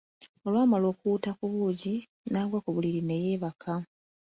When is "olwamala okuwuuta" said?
0.45-1.31